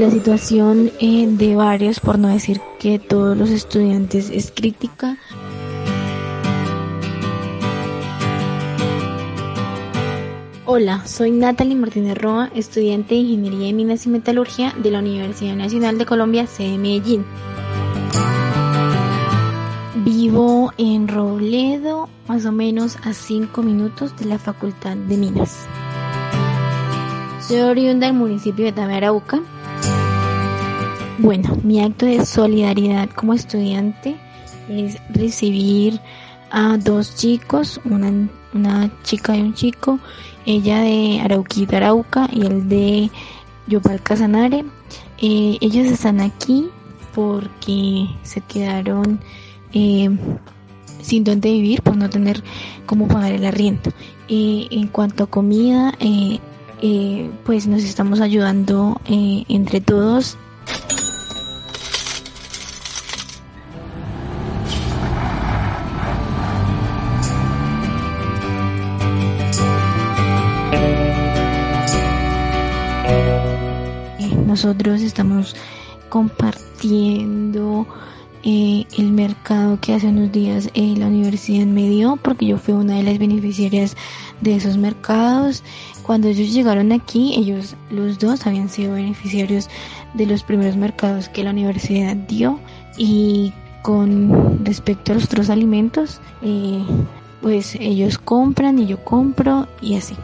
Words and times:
La 0.00 0.10
situación 0.10 0.90
eh, 0.98 1.26
de 1.28 1.56
varios, 1.56 2.00
por 2.00 2.18
no 2.18 2.28
decir 2.28 2.58
que 2.78 2.98
todos 2.98 3.36
los 3.36 3.50
estudiantes, 3.50 4.30
es 4.30 4.50
crítica. 4.50 5.18
Hola, 10.64 11.06
soy 11.06 11.32
Natalie 11.32 11.76
Martínez 11.76 12.16
Roa, 12.16 12.50
estudiante 12.54 13.14
de 13.14 13.20
Ingeniería 13.20 13.66
de 13.66 13.72
Minas 13.74 14.06
y 14.06 14.08
Metalurgia 14.08 14.72
de 14.82 14.90
la 14.90 15.00
Universidad 15.00 15.54
Nacional 15.54 15.98
de 15.98 16.06
Colombia, 16.06 16.46
sede 16.46 16.78
Medellín. 16.78 17.26
Vivo 19.96 20.72
en 20.78 21.08
Robledo, 21.08 22.08
más 22.26 22.46
o 22.46 22.52
menos 22.52 22.96
a 23.04 23.12
5 23.12 23.62
minutos 23.62 24.16
de 24.16 24.24
la 24.24 24.38
Facultad 24.38 24.96
de 24.96 25.18
Minas. 25.18 25.66
Soy 27.46 27.60
oriunda 27.60 28.06
del 28.06 28.16
municipio 28.16 28.64
de 28.64 28.72
Tamarauca. 28.72 29.42
Bueno, 31.22 31.54
mi 31.62 31.82
acto 31.82 32.06
de 32.06 32.24
solidaridad 32.24 33.10
como 33.10 33.34
estudiante 33.34 34.16
es 34.70 34.96
recibir 35.10 36.00
a 36.50 36.78
dos 36.78 37.14
chicos, 37.14 37.78
una, 37.84 38.10
una 38.54 38.90
chica 39.02 39.36
y 39.36 39.42
un 39.42 39.52
chico, 39.52 39.98
ella 40.46 40.80
de 40.80 41.20
Arauquita, 41.20 41.76
Arauca 41.76 42.26
y 42.32 42.46
el 42.46 42.70
de 42.70 43.10
Yopal 43.66 44.00
Casanare. 44.02 44.64
Eh, 45.20 45.58
ellos 45.60 45.88
están 45.88 46.20
aquí 46.20 46.70
porque 47.14 48.06
se 48.22 48.40
quedaron 48.40 49.20
eh, 49.74 50.08
sin 51.02 51.22
dónde 51.22 51.52
vivir 51.52 51.82
por 51.82 51.98
no 51.98 52.08
tener 52.08 52.42
cómo 52.86 53.08
pagar 53.08 53.32
el 53.32 53.44
arriendo. 53.44 53.90
Eh, 54.28 54.68
en 54.70 54.86
cuanto 54.86 55.24
a 55.24 55.26
comida, 55.26 55.92
pues 57.44 57.66
nos 57.66 57.82
estamos 57.82 58.22
ayudando 58.22 58.98
entre 59.06 59.82
todos 59.82 60.38
nosotros 74.62 75.00
estamos 75.00 75.56
compartiendo 76.10 77.86
eh, 78.42 78.84
el 78.98 79.10
mercado 79.10 79.78
que 79.80 79.94
hace 79.94 80.08
unos 80.08 80.32
días 80.32 80.68
eh, 80.74 80.94
la 80.98 81.06
universidad 81.06 81.64
me 81.64 81.88
dio, 81.88 82.18
porque 82.22 82.44
yo 82.44 82.58
fui 82.58 82.74
una 82.74 82.96
de 82.96 83.02
las 83.02 83.18
beneficiarias 83.18 83.96
de 84.42 84.56
esos 84.56 84.76
mercados. 84.76 85.62
Cuando 86.02 86.28
ellos 86.28 86.52
llegaron 86.52 86.92
aquí, 86.92 87.36
ellos 87.38 87.74
los 87.90 88.18
dos 88.18 88.46
habían 88.46 88.68
sido 88.68 88.92
beneficiarios 88.92 89.70
de 90.12 90.26
los 90.26 90.42
primeros 90.42 90.76
mercados 90.76 91.30
que 91.30 91.42
la 91.42 91.52
universidad 91.52 92.14
dio 92.14 92.60
y 92.98 93.54
con 93.80 94.62
respecto 94.62 95.12
a 95.12 95.14
los 95.14 95.24
otros 95.24 95.48
alimentos, 95.48 96.20
eh, 96.42 96.84
pues 97.40 97.76
ellos 97.80 98.18
compran 98.18 98.78
y 98.78 98.88
yo 98.88 99.02
compro 99.02 99.68
y 99.80 99.96
así. 99.96 100.16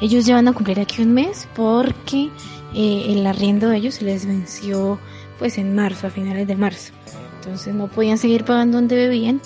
Ellos 0.00 0.26
llevan 0.26 0.48
a 0.48 0.52
cumplir 0.52 0.80
aquí 0.80 1.02
un 1.02 1.12
mes 1.12 1.48
porque 1.54 2.30
eh, 2.74 3.06
el 3.08 3.26
arriendo 3.26 3.68
de 3.68 3.78
ellos 3.78 3.94
se 3.94 4.04
les 4.04 4.26
venció 4.26 4.98
pues 5.38 5.58
en 5.58 5.74
marzo, 5.74 6.06
a 6.06 6.10
finales 6.10 6.46
de 6.46 6.56
marzo. 6.56 6.92
Entonces 7.40 7.74
no 7.74 7.88
podían 7.88 8.18
seguir 8.18 8.44
pagando 8.44 8.78
donde 8.78 8.96
bebían 8.96 9.40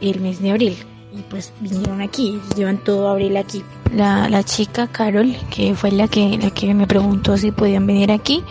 el 0.00 0.20
mes 0.20 0.40
de 0.40 0.50
abril. 0.50 0.76
Y 1.14 1.20
pues 1.28 1.52
vinieron 1.60 2.00
aquí, 2.00 2.40
llevan 2.56 2.78
todo 2.78 3.08
abril 3.08 3.36
aquí. 3.36 3.62
La, 3.94 4.30
la 4.30 4.42
chica 4.42 4.86
Carol, 4.86 5.36
que 5.50 5.74
fue 5.74 5.92
la 5.92 6.08
que, 6.08 6.38
la 6.38 6.50
que 6.50 6.72
me 6.72 6.86
preguntó 6.86 7.36
si 7.36 7.50
podían 7.50 7.86
venir 7.86 8.10
aquí, 8.10 8.42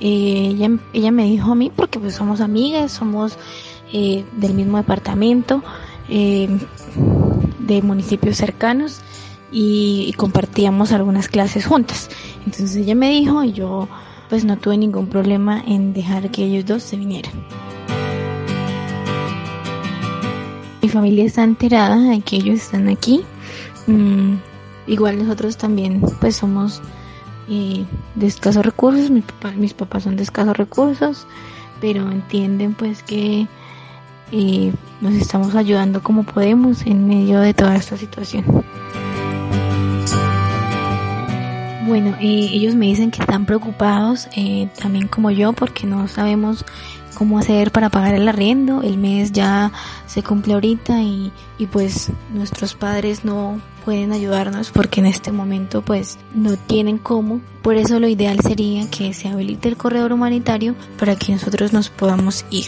eh, 0.00 0.52
ella, 0.54 0.70
ella 0.94 1.10
me 1.10 1.24
dijo 1.24 1.52
a 1.52 1.54
mí, 1.54 1.70
porque 1.74 1.98
pues 1.98 2.14
somos 2.14 2.40
amigas, 2.40 2.92
somos 2.92 3.36
eh, 3.92 4.24
del 4.38 4.54
mismo 4.54 4.78
departamento, 4.78 5.62
de 6.08 7.82
municipios 7.82 8.36
cercanos, 8.36 9.00
y, 9.52 10.12
compartíamos 10.16 10.92
algunas 10.92 11.28
clases 11.28 11.66
juntas. 11.66 12.08
Entonces 12.44 12.76
ella 12.76 12.94
me 12.94 13.10
dijo 13.10 13.44
y 13.44 13.52
yo 13.52 13.88
pues 14.28 14.44
no 14.44 14.56
tuve 14.56 14.76
ningún 14.76 15.06
problema 15.06 15.62
en 15.66 15.92
dejar 15.92 16.30
que 16.30 16.44
ellos 16.44 16.66
dos 16.66 16.82
se 16.82 16.96
vinieran. 16.96 17.32
Mi 20.82 20.88
familia 20.88 21.24
está 21.24 21.44
enterada 21.44 21.96
de 21.96 22.20
que 22.20 22.36
ellos 22.36 22.60
están 22.60 22.88
aquí. 22.88 23.22
Mm, 23.86 24.34
igual 24.86 25.18
nosotros 25.18 25.56
también 25.56 26.00
pues 26.20 26.36
somos 26.36 26.82
eh, 27.48 27.84
de 28.16 28.26
escasos 28.26 28.64
recursos, 28.64 29.10
mis 29.10 29.74
papás 29.74 30.02
son 30.02 30.16
de 30.16 30.24
escasos 30.24 30.56
recursos, 30.56 31.26
pero 31.80 32.10
entienden 32.10 32.74
pues 32.74 33.02
que 33.02 33.46
eh, 34.32 34.72
nos 35.00 35.14
estamos 35.14 35.54
ayudando 35.54 36.02
como 36.02 36.24
podemos 36.24 36.84
en 36.86 37.06
medio 37.06 37.40
de 37.40 37.54
toda 37.54 37.76
esta 37.76 37.96
situación. 37.96 38.44
Bueno, 41.98 42.14
eh, 42.20 42.50
ellos 42.52 42.74
me 42.74 42.84
dicen 42.84 43.10
que 43.10 43.22
están 43.22 43.46
preocupados, 43.46 44.28
eh, 44.36 44.68
también 44.78 45.08
como 45.08 45.30
yo, 45.30 45.54
porque 45.54 45.86
no 45.86 46.08
sabemos 46.08 46.62
cómo 47.14 47.38
hacer 47.38 47.72
para 47.72 47.88
pagar 47.88 48.14
el 48.14 48.28
arriendo. 48.28 48.82
El 48.82 48.98
mes 48.98 49.32
ya 49.32 49.72
se 50.06 50.22
cumple 50.22 50.52
ahorita 50.52 51.00
y, 51.00 51.32
y 51.56 51.64
pues 51.64 52.12
nuestros 52.34 52.74
padres 52.74 53.24
no 53.24 53.62
pueden 53.86 54.12
ayudarnos 54.12 54.72
porque 54.72 55.00
en 55.00 55.06
este 55.06 55.32
momento 55.32 55.80
pues 55.80 56.18
no 56.34 56.58
tienen 56.58 56.98
cómo. 56.98 57.40
Por 57.62 57.76
eso 57.76 57.98
lo 57.98 58.08
ideal 58.08 58.40
sería 58.40 58.90
que 58.90 59.14
se 59.14 59.28
habilite 59.28 59.70
el 59.70 59.78
corredor 59.78 60.12
humanitario 60.12 60.74
para 60.98 61.16
que 61.16 61.32
nosotros 61.32 61.72
nos 61.72 61.88
podamos 61.88 62.44
ir. 62.50 62.66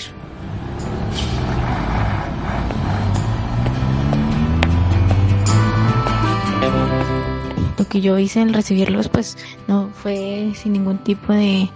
Que 7.89 8.01
yo 8.01 8.19
hice 8.19 8.41
en 8.41 8.53
recibirlos 8.53 9.09
pues 9.09 9.37
no 9.67 9.91
fue 9.95 10.53
sin 10.55 10.73
ningún 10.73 10.99
tipo 10.99 11.33
de, 11.33 11.71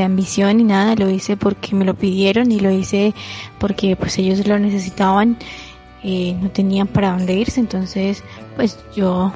ambición 0.00 0.58
ni 0.58 0.64
nada, 0.64 0.94
lo 0.94 1.10
hice 1.10 1.36
porque 1.36 1.74
me 1.74 1.84
lo 1.84 1.94
pidieron 1.94 2.52
y 2.52 2.60
lo 2.60 2.70
hice 2.70 3.12
porque 3.58 3.96
pues 3.96 4.18
ellos 4.18 4.46
lo 4.46 4.58
necesitaban, 4.58 5.36
eh, 6.04 6.36
no 6.40 6.50
tenían 6.50 6.86
para 6.86 7.10
dónde 7.10 7.34
irse, 7.34 7.58
entonces 7.60 8.22
pues 8.54 8.78
yo 8.94 9.32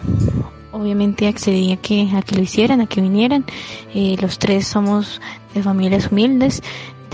obviamente 0.70 1.26
accedí 1.26 1.72
a 1.72 1.76
que, 1.76 2.08
a 2.14 2.22
que 2.22 2.36
lo 2.36 2.42
hicieran, 2.42 2.80
a 2.80 2.86
que 2.86 3.00
vinieran, 3.00 3.44
eh, 3.94 4.16
los 4.20 4.38
tres 4.38 4.66
somos 4.66 5.20
de 5.54 5.62
familias 5.62 6.10
humildes, 6.10 6.62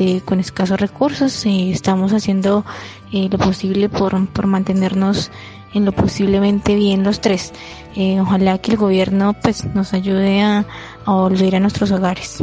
de, 0.00 0.22
con 0.22 0.40
escasos 0.40 0.80
recursos, 0.80 1.44
y 1.46 1.72
estamos 1.72 2.12
haciendo 2.12 2.64
eh, 3.12 3.28
lo 3.30 3.38
posible 3.38 3.88
por, 3.88 4.26
por 4.28 4.46
mantenernos 4.46 5.30
en 5.74 5.84
lo 5.84 5.92
posiblemente 5.92 6.74
bien 6.74 7.04
los 7.04 7.20
tres. 7.20 7.52
Eh, 7.94 8.20
ojalá 8.20 8.58
que 8.58 8.72
el 8.72 8.76
gobierno 8.76 9.34
pues 9.34 9.66
nos 9.74 9.92
ayude 9.92 10.42
a, 10.42 10.64
volver 11.06 11.56
a 11.56 11.60
nuestros 11.60 11.90
hogares. 11.90 12.38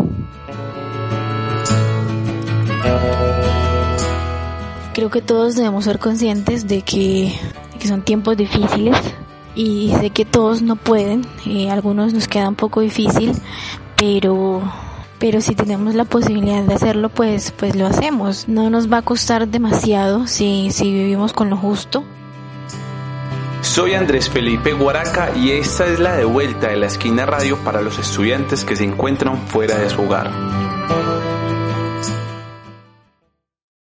Creo 4.93 5.09
que 5.09 5.21
todos 5.21 5.55
debemos 5.55 5.85
ser 5.85 5.99
conscientes 5.99 6.67
de 6.67 6.81
que, 6.81 7.33
son 7.85 8.01
tiempos 8.01 8.35
difíciles 8.35 8.97
y 9.55 9.93
sé 9.99 10.09
que 10.09 10.25
todos 10.25 10.61
no 10.61 10.75
pueden, 10.75 11.25
eh, 11.45 11.69
algunos 11.69 12.13
nos 12.13 12.27
queda 12.27 12.49
un 12.49 12.55
poco 12.55 12.81
difícil, 12.81 13.31
pero 13.95 14.61
pero 15.19 15.41
si 15.41 15.55
tenemos 15.55 15.95
la 15.95 16.05
posibilidad 16.05 16.63
de 16.63 16.73
hacerlo, 16.73 17.09
pues, 17.09 17.51
pues 17.51 17.75
lo 17.75 17.87
hacemos. 17.87 18.47
No 18.47 18.69
nos 18.69 18.91
va 18.91 18.97
a 18.97 19.01
costar 19.01 19.47
demasiado 19.47 20.27
si, 20.27 20.69
si 20.71 20.91
vivimos 20.91 21.33
con 21.33 21.49
lo 21.49 21.57
justo 21.57 22.03
soy 23.61 23.95
Andrés 23.95 24.29
Felipe 24.29 24.73
Guaraca 24.73 25.35
y 25.35 25.51
esta 25.51 25.85
es 25.85 25.99
la 25.99 26.15
de 26.15 26.25
vuelta 26.25 26.69
de 26.69 26.77
la 26.77 26.85
esquina 26.85 27.25
radio 27.25 27.57
para 27.63 27.81
los 27.81 27.99
estudiantes 27.99 28.63
que 28.63 28.75
se 28.75 28.85
encuentran 28.85 29.47
fuera 29.47 29.77
de 29.77 29.89
su 29.89 30.03
hogar. 30.03 30.76